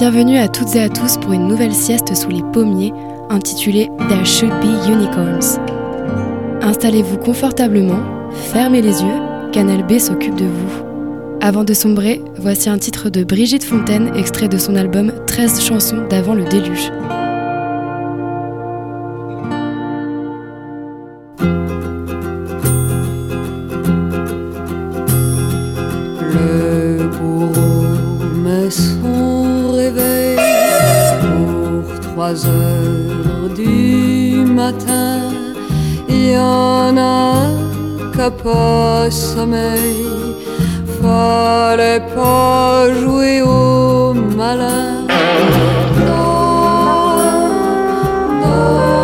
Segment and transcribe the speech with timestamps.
[0.00, 2.94] Bienvenue à toutes et à tous pour une nouvelle sieste sous les pommiers
[3.28, 5.60] intitulée There Should Be Unicorns.
[6.62, 11.38] Installez-vous confortablement, fermez les yeux, Canal B s'occupe de vous.
[11.42, 16.06] Avant de sombrer, voici un titre de Brigitte Fontaine extrait de son album 13 chansons
[16.08, 16.90] d'avant le déluge.
[39.08, 40.04] Sommeil.
[41.00, 45.06] Fallait pas jouer au malin.
[45.96, 47.14] Dors,
[48.42, 49.00] dors,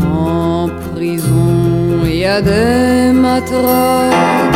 [0.00, 4.54] En prison, il y a des matraques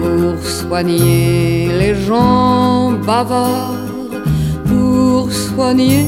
[0.00, 3.76] pour soigner les gens bavards,
[4.66, 6.06] pour soigner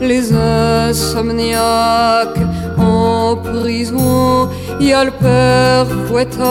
[0.00, 2.40] les insomniaques.
[2.78, 6.44] En prison, y a le père perfetto.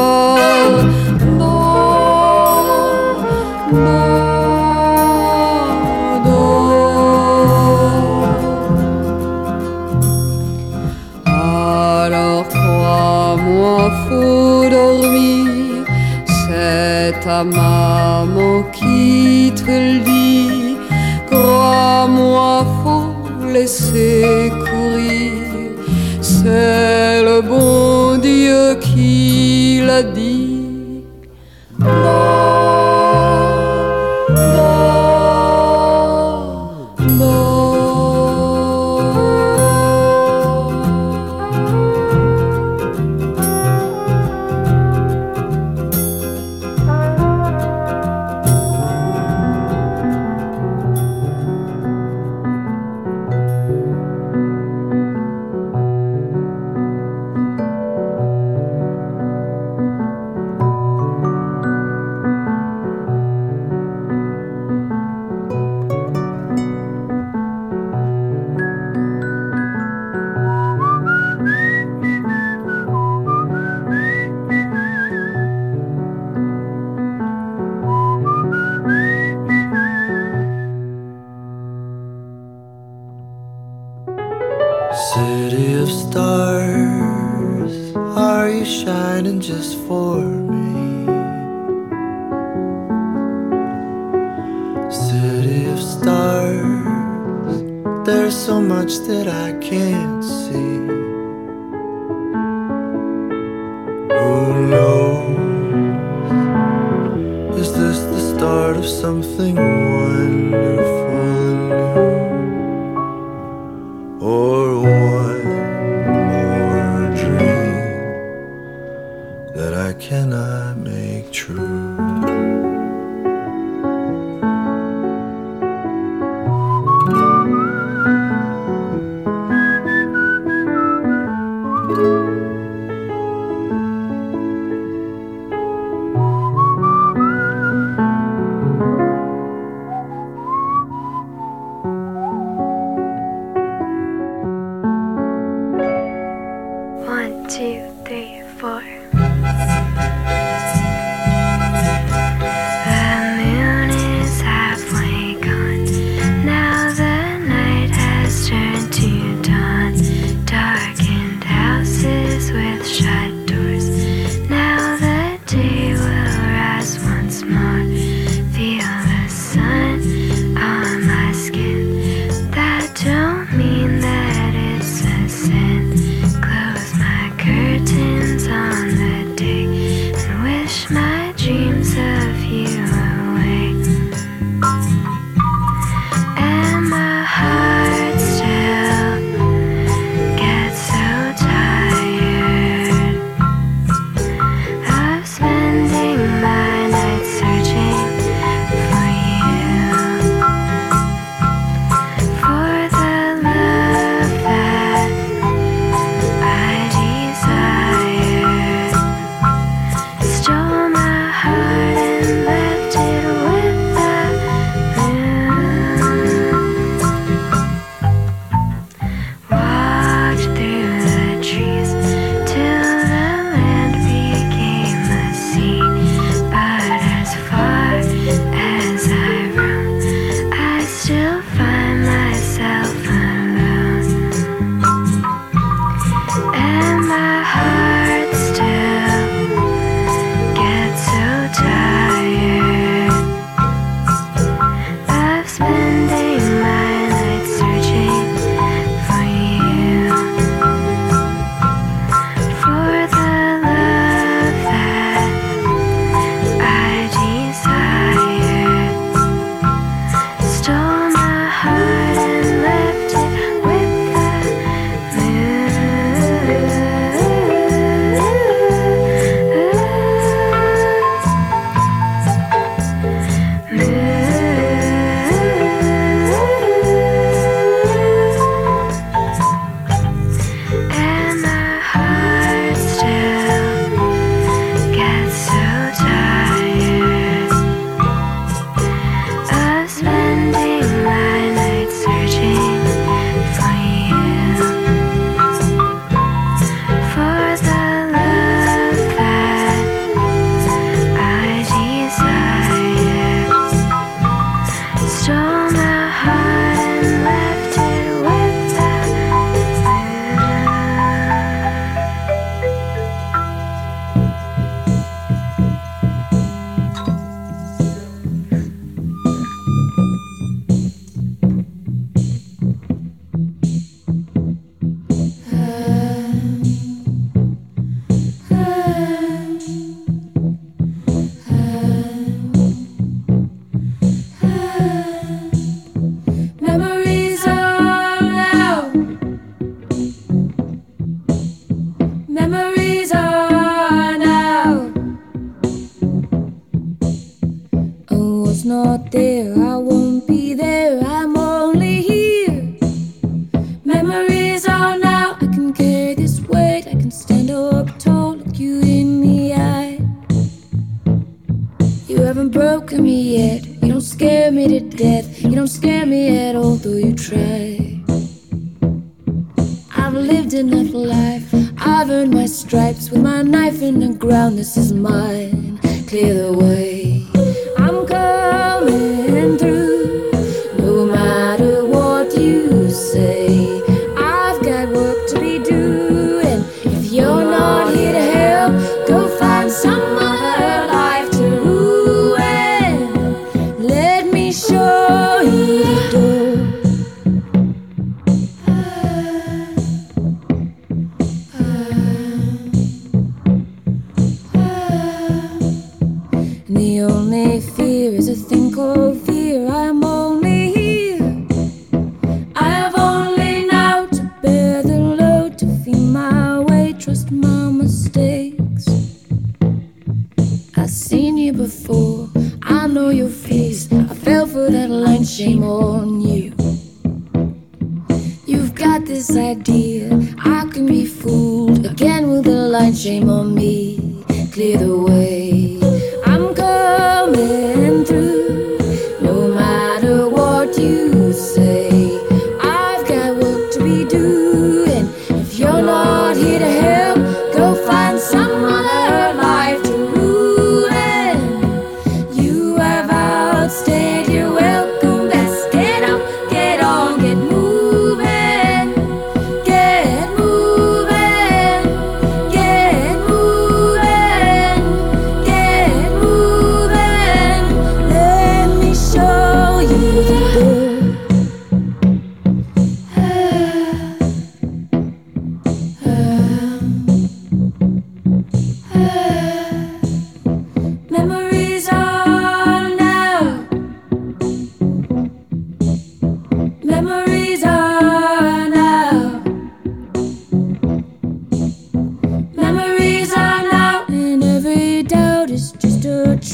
[1.38, 1.66] non,
[3.72, 4.06] non,
[6.26, 6.56] non.
[11.26, 15.84] Alors crois-moi fou dormi,
[16.26, 20.78] c'est ta maman qui te le dit.
[21.30, 25.34] Crois-moi faut laisser courir,
[26.22, 28.05] c'est le bon.
[28.26, 30.02] Dieu qui l'a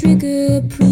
[0.01, 0.90] trigger proving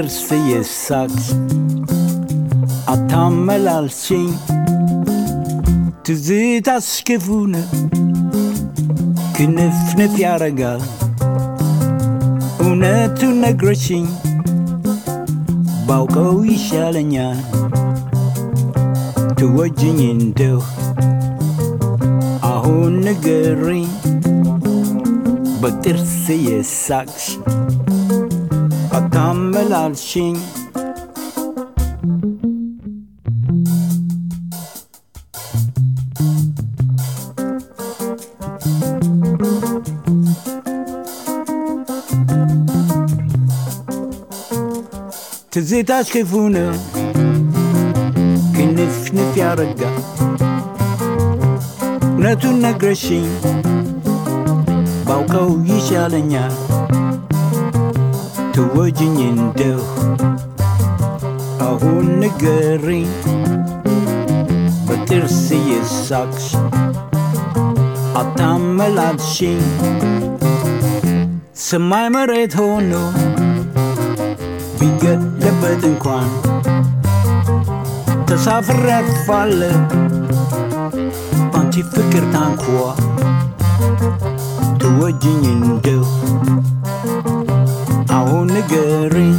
[0.00, 0.18] በጥርስ
[0.50, 1.24] የሳቅሽ
[2.92, 4.28] አታመላልሽኝ
[6.06, 7.66] ትዝታሽ ክፉ ነው
[9.36, 10.82] ክንፍንፍ ያረጋል
[12.58, 14.06] እውነቱን ነግረሽኝ
[15.88, 17.40] ባውቀው ይሻለኛል
[19.38, 20.58] ትወጅኝ እንደው
[22.52, 23.88] አሁን ንገሪኝ
[25.60, 27.28] በጥርስ የሳቅሽ
[29.71, 30.35] አታመላልሽኝ
[45.53, 46.73] ትዝታሽ ክፉ ነው
[48.55, 49.97] ክንፍንፍ ያረጋል
[52.07, 53.25] እውነቱን ነግረሽኝ
[55.07, 56.53] ባውቀው ይሻለኛል
[58.54, 59.80] ትወጅኝ እንደው
[61.68, 63.08] አሁን ንገሪኝ
[64.88, 65.38] በጥርስ
[65.70, 66.48] የሳቅሽ
[68.20, 69.60] አታመላልሽኝ
[71.66, 72.92] ሰማይ መሬት ሆኖ
[74.78, 76.28] ቢገለበጥ እንኳን
[78.28, 79.74] ተሳፍሬ አልፋለሁ
[81.52, 82.64] ባንቺ ፍቅር ታንኳ
[84.80, 86.69] ትወጅኝ እንደው አሁን
[88.45, 89.37] ንገሪኝ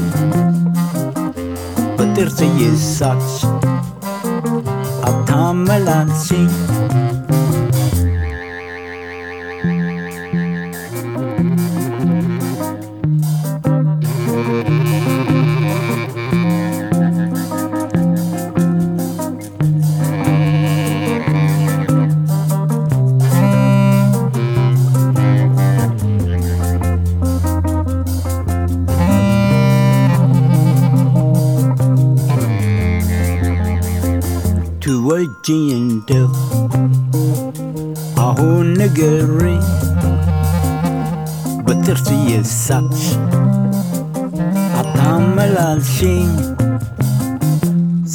[1.96, 3.28] በጥርስዬ ሳች
[5.08, 6.48] አታመላልሽኝ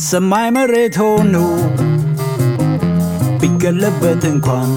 [0.07, 1.35] ሰማይ መሬት ሆኖ
[3.39, 4.69] ቢገለበት እንኳን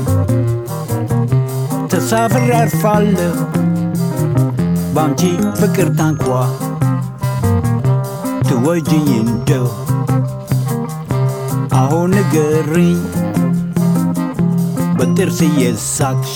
[1.93, 3.35] ተሳፍሬ አርፋለሁ።
[4.95, 5.21] ባንቺ
[5.61, 6.25] ፍቅር ታንኳ
[8.49, 9.67] ትወጅኝ እንደው
[11.81, 12.99] አሁን ንገሪኝ
[14.99, 16.35] በጥርስ እየሳቅሽ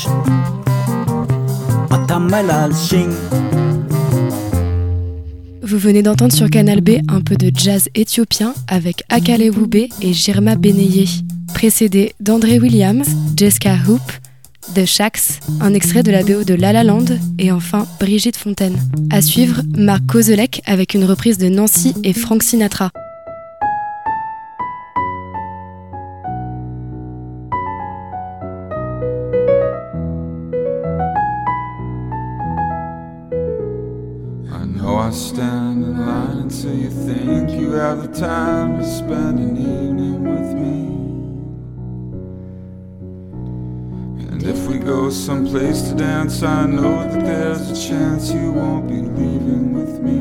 [1.96, 3.10] አታመላልሽኝ
[5.74, 10.12] Vous venez d'entendre sur Canal B un peu de jazz éthiopien avec Akale Wube et
[10.12, 14.00] Jirma Beneye, précédé d'André Williams, Jessica Hoop,
[14.76, 17.06] The Shax, un extrait de la BO de La Land
[17.40, 18.78] et enfin Brigitte Fontaine.
[19.10, 22.92] À suivre, Marc Kozelek avec une reprise de Nancy et Frank Sinatra.
[36.54, 40.84] Until you think you have the time to spend an evening with me.
[44.30, 48.86] And if we go someplace to dance, I know that there's a chance you won't
[48.86, 50.20] be leaving with me.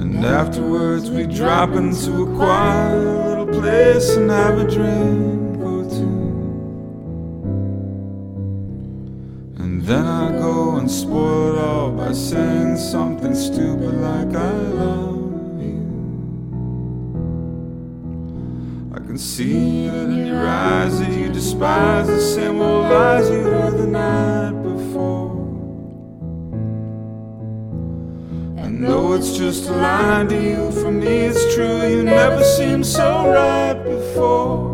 [0.00, 6.22] And afterwards, we drop into a quiet little place and have a drink or two.
[9.62, 10.43] And then I go
[10.84, 15.80] and spoil it all by saying something stupid like I love you.
[18.92, 23.44] I can see it in your eyes that you despise the same old lies you
[23.44, 25.30] heard the night before.
[28.62, 32.84] I know it's just a lie to you, for me it's true, you never seemed
[32.84, 34.73] so right before.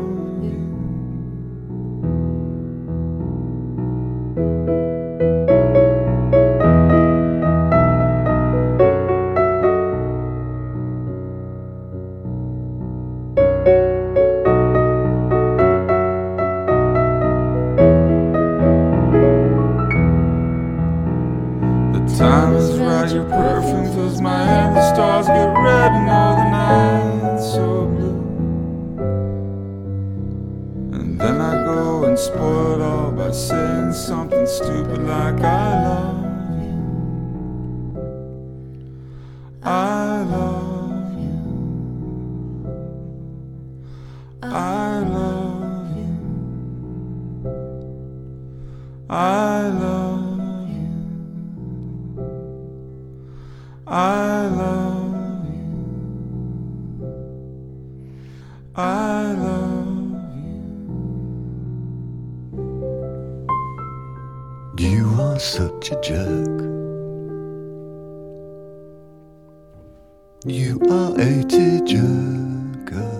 [71.21, 73.11] A tearjerker.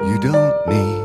[0.00, 1.01] You don't need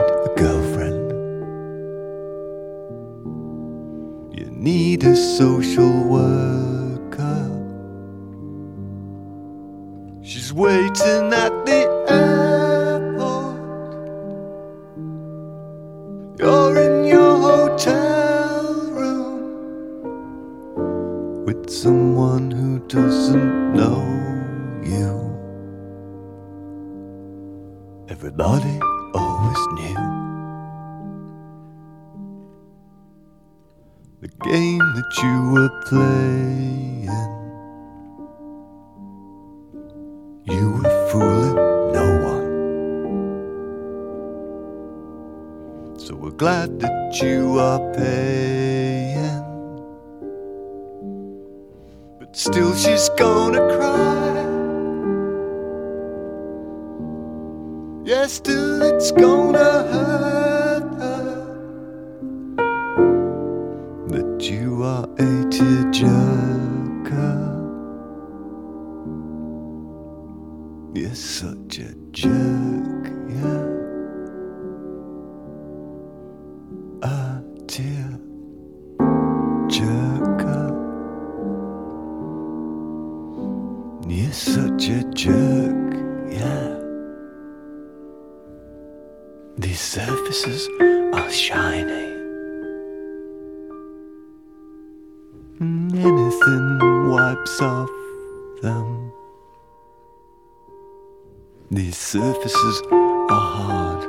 [101.70, 104.08] These surfaces are hard.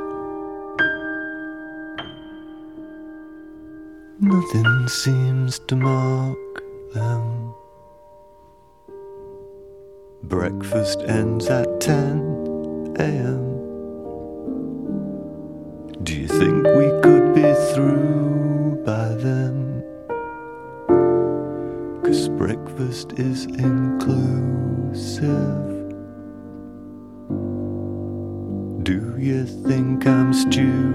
[4.20, 6.62] Nothing seems to mark
[6.94, 7.52] them.
[10.22, 13.58] Breakfast ends at 10 a.m.
[16.04, 19.82] Do you think we could be through by then?
[22.04, 24.28] Cause breakfast is inclusive.
[30.50, 30.87] Think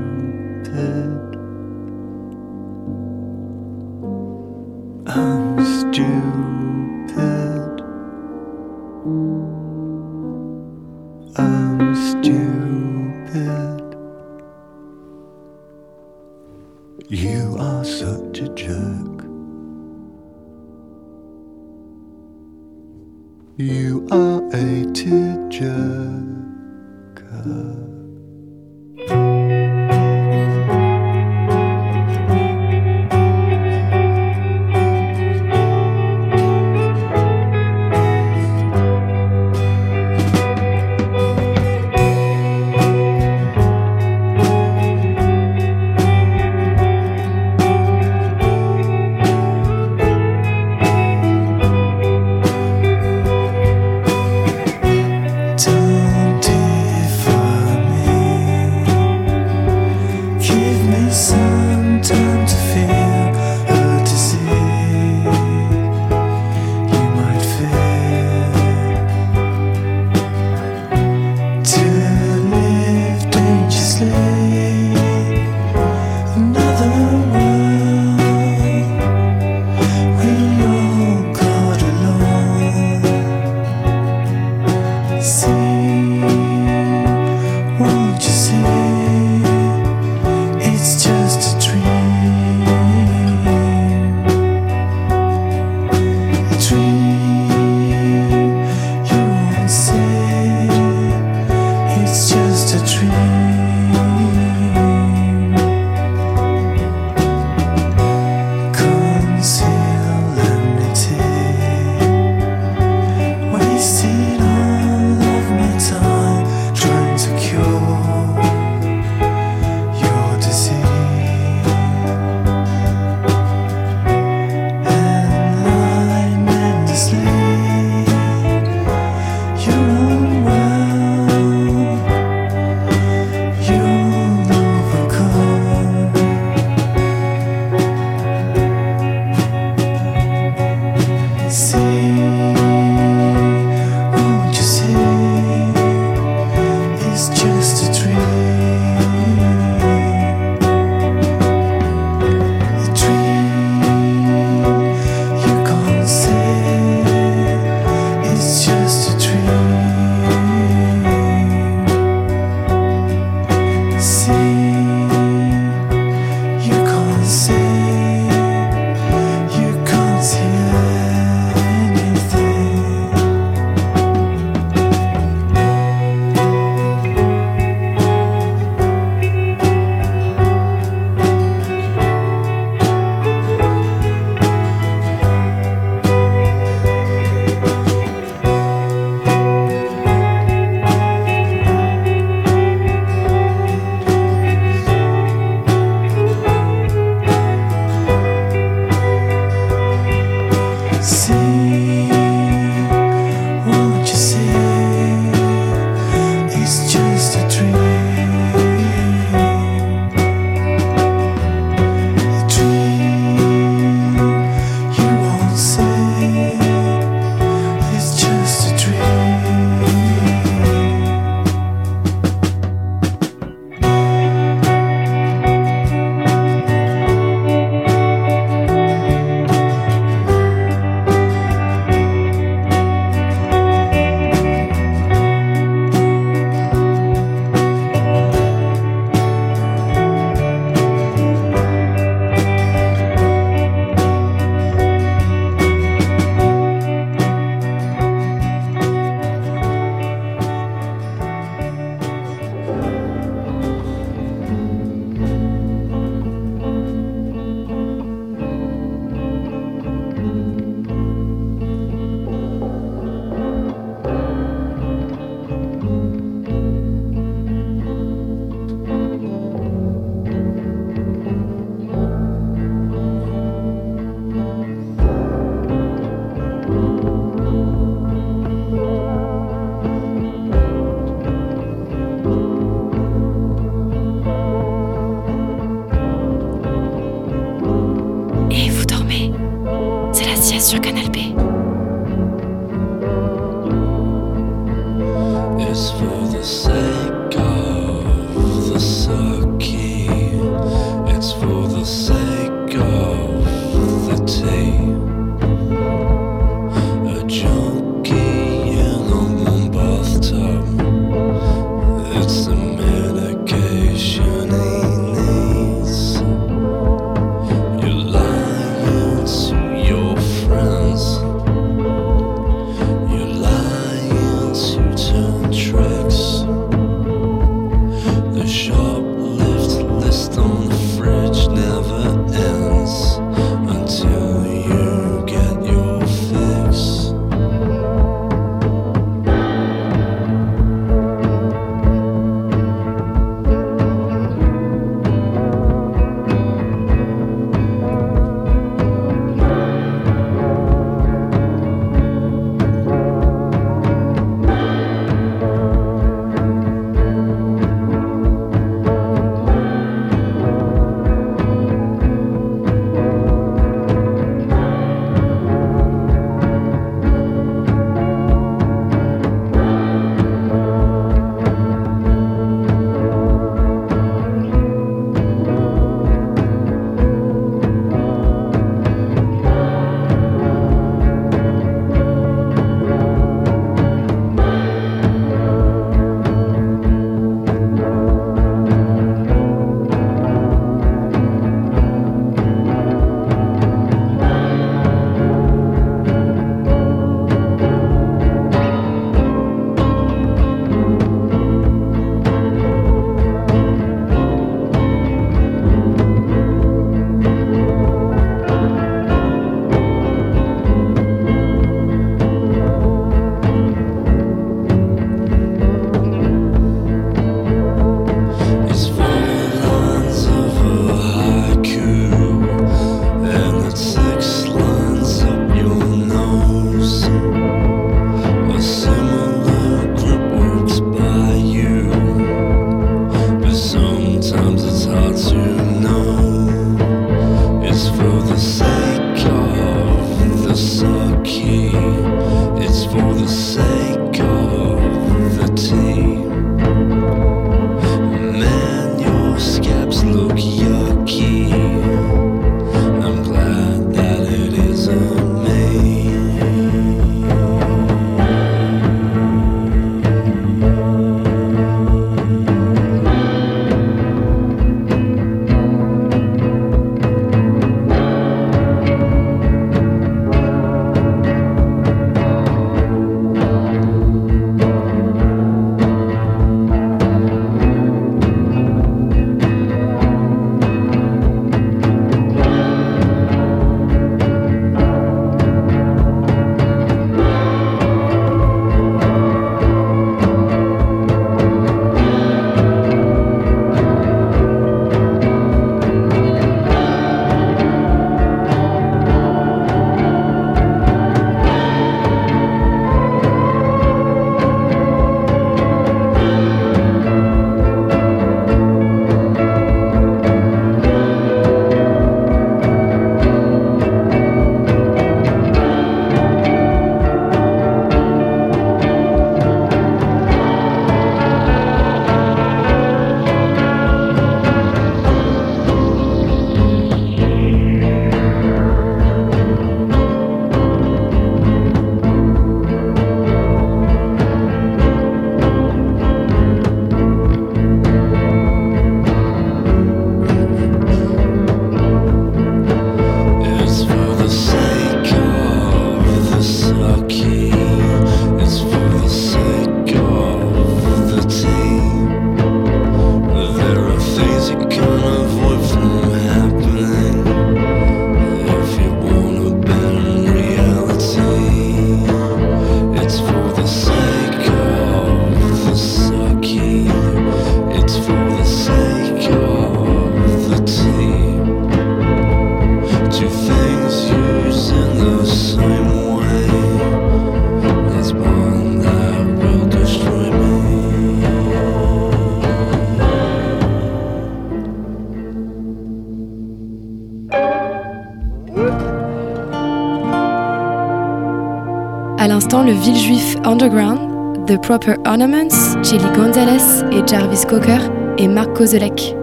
[592.74, 597.80] le Villejuif Underground, The Proper Ornaments, Chili Gonzalez et Jarvis Cocker
[598.18, 599.16] et Marc Kozelek.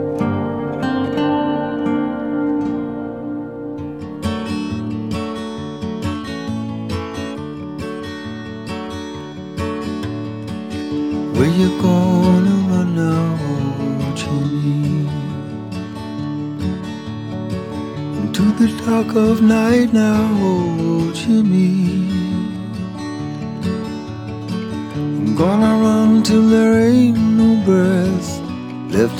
[11.35, 15.09] Where you gonna run oh Jimmy?
[18.23, 20.70] Into the dark of night now,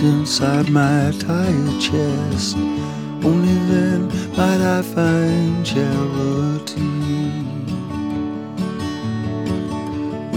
[0.03, 2.57] inside my tired chest.
[3.23, 6.91] Only then might I find charity.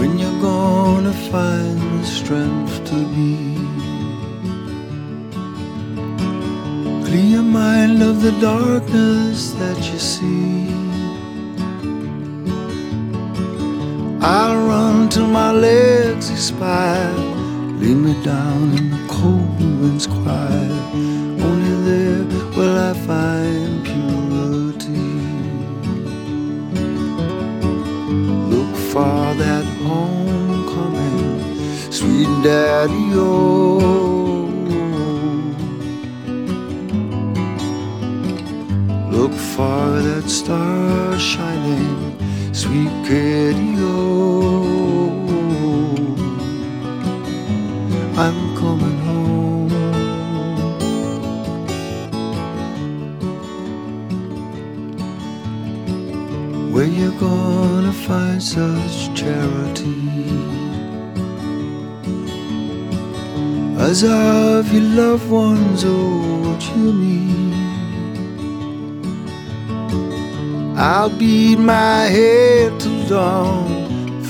[0.04, 3.54] When you're gonna find the strength to be
[7.06, 10.68] Clear your mind of the darkness that you see
[14.20, 17.14] I'll run till my legs expire
[17.80, 18.93] Lay me down
[20.06, 20.70] quiet
[21.46, 22.24] Only there
[22.56, 25.10] will I find purity
[28.52, 31.42] Look for that homecoming,
[31.92, 33.53] sweet daddy oh.
[63.78, 67.52] As of your loved ones, oh Jimmy
[70.76, 73.84] I'll beat my head till dawn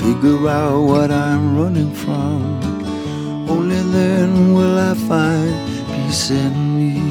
[0.05, 2.61] Figure out what I'm running from.
[3.49, 5.55] Only then will I find
[5.95, 7.04] peace in me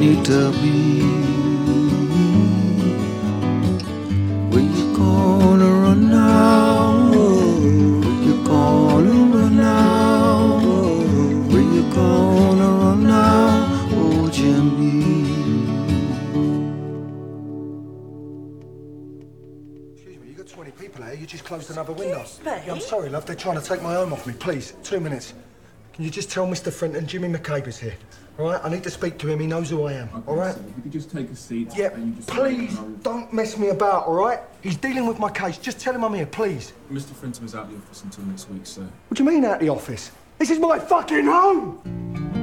[0.00, 1.02] need to be
[4.50, 7.10] Where you gonna run now?
[7.10, 10.58] Where you gonna run now?
[11.50, 13.88] Where you gonna run now?
[13.92, 15.00] Oh Jimmy.
[19.92, 21.14] Excuse me, you got 20 people here.
[21.14, 22.24] You just closed another window.
[22.42, 23.26] Yeah, I'm sorry, love.
[23.26, 24.32] They're trying to take my home off me.
[24.32, 25.34] Please, two minutes.
[25.92, 26.72] Can you just tell Mr.
[26.72, 27.96] Frinton Jimmy McCabe is here?
[28.40, 28.60] All right?
[28.64, 29.38] I need to speak to him.
[29.38, 30.08] He knows who I am.
[30.26, 30.56] all right?
[30.56, 31.68] If you could just take a seat.
[31.76, 34.40] Yeah, and you just please don't mess me about, all right?
[34.62, 35.58] He's dealing with my case.
[35.58, 36.72] Just tell him I'm here, please.
[36.90, 37.12] Mr.
[37.12, 38.88] Frinton is out of the office until next week, sir.
[39.08, 40.10] What do you mean out of the office?
[40.38, 42.39] This is my fucking home!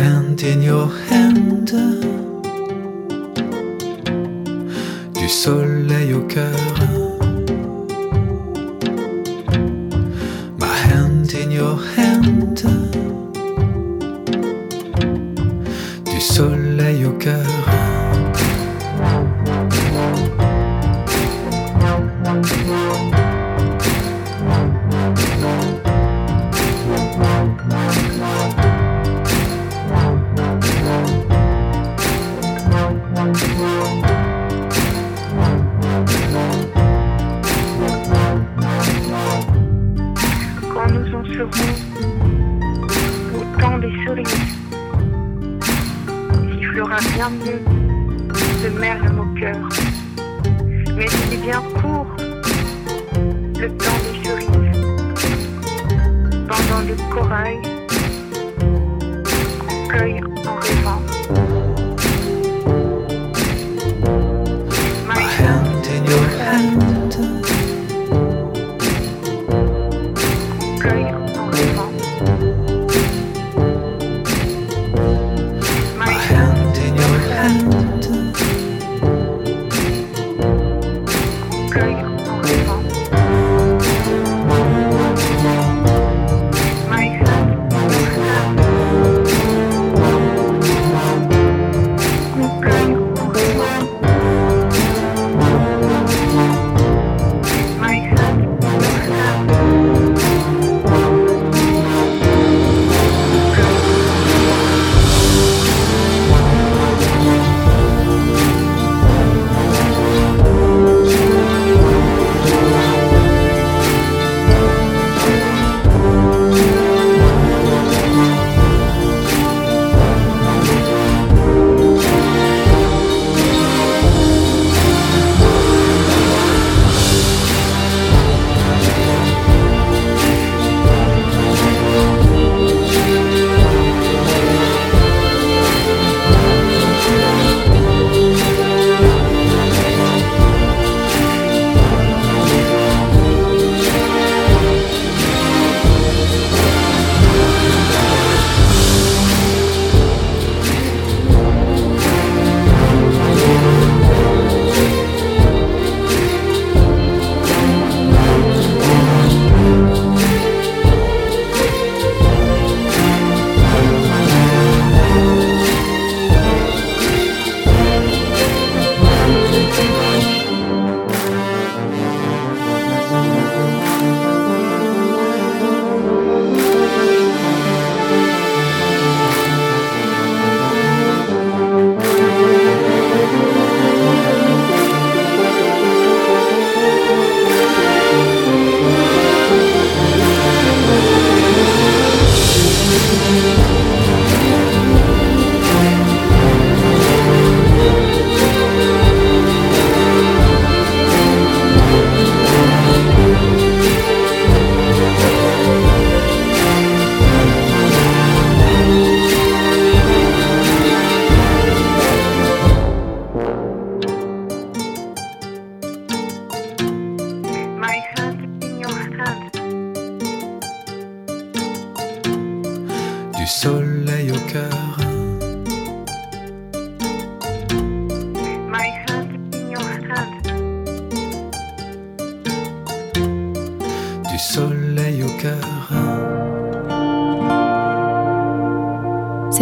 [0.00, 1.70] hand in your hand.
[5.12, 6.56] Du soleil au cœur.
[10.58, 12.62] My hand in your hand.
[16.06, 17.59] Du soleil au cœur.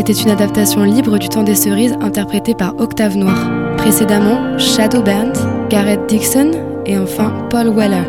[0.09, 3.77] C'était une adaptation libre du Temps des Cerises interprétée par Octave Noir.
[3.77, 5.35] Précédemment, Shadow Band,
[5.69, 6.53] Garrett Dixon
[6.87, 8.07] et enfin Paul Weller.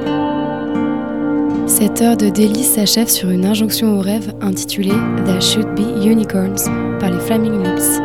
[1.68, 4.95] Cette heure de délice s'achève sur une injonction au rêve intitulée
[5.26, 6.70] There Should Be Unicorns
[7.02, 8.00] par les Flaming Lips.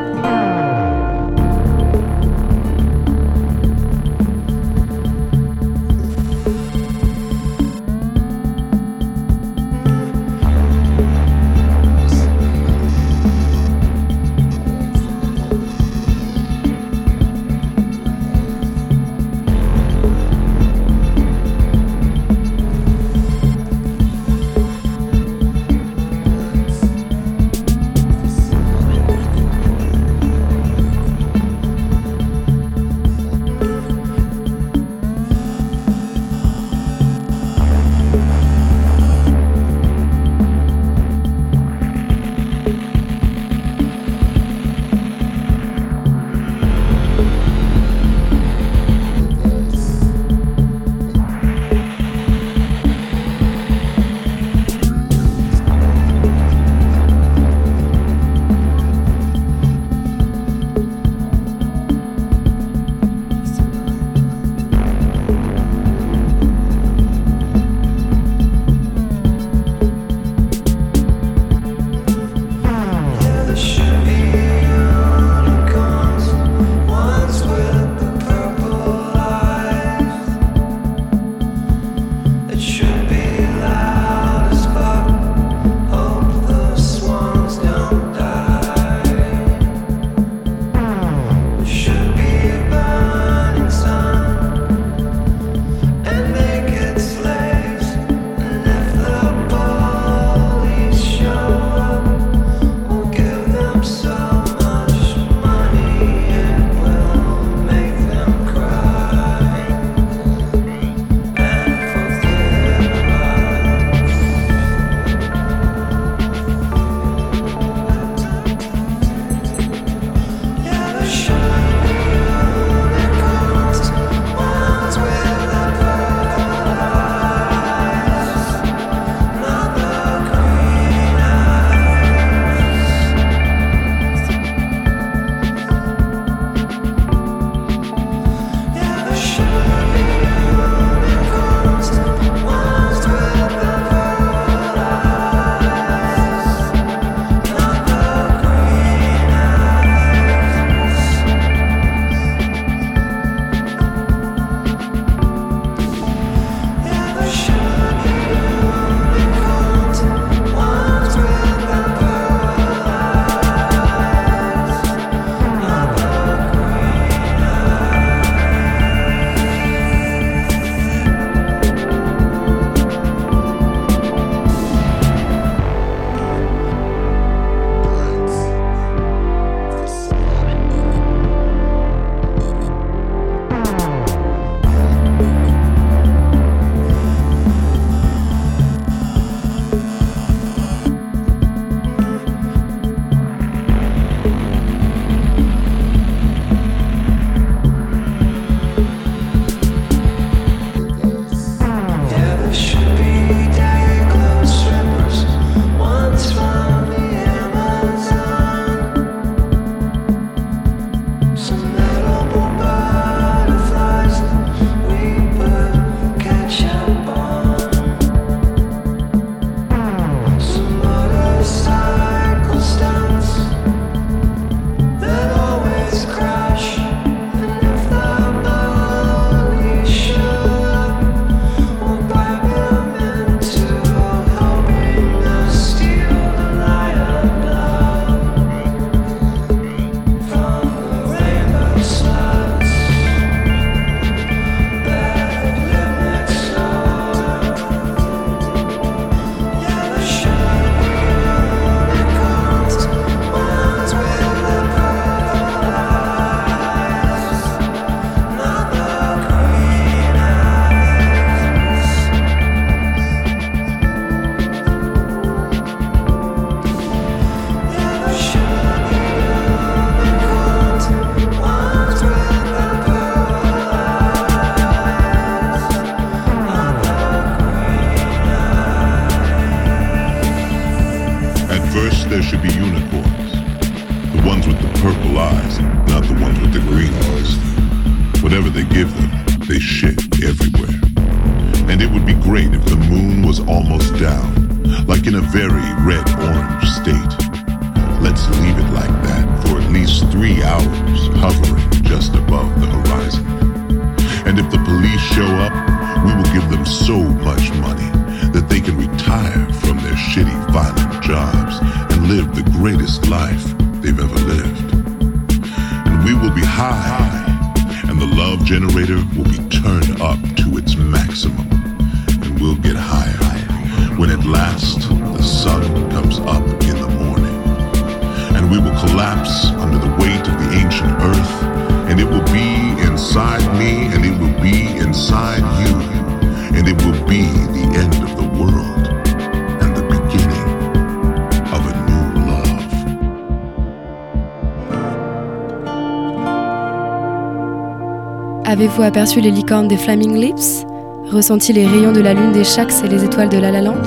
[348.64, 350.64] Avez-vous aperçu les licornes des Flaming Lips?
[351.12, 353.82] Ressenti les rayons de la lune des Shax et les étoiles de la La Land?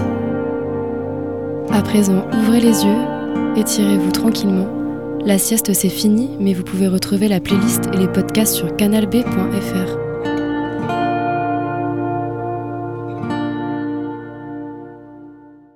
[1.71, 4.67] À présent, ouvrez les yeux, étirez-vous tranquillement.
[5.25, 10.06] La sieste c'est fini, mais vous pouvez retrouver la playlist et les podcasts sur canalb.fr.